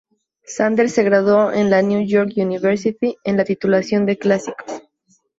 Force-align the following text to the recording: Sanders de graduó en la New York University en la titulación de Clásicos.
Sanders 0.45 0.95
de 0.95 1.03
graduó 1.03 1.51
en 1.51 1.69
la 1.69 1.83
New 1.83 2.07
York 2.07 2.31
University 2.37 3.17
en 3.23 3.37
la 3.37 3.45
titulación 3.45 4.07
de 4.07 4.17
Clásicos. 4.17 4.81